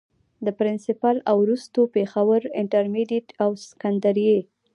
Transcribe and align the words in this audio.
د 0.45 0.47
پرنسپل 0.57 1.15
او 1.29 1.35
وروستو 1.43 1.79
پيښورانټرميډيټ 1.95 3.27
او 3.43 3.49
سکنډري 3.67 4.31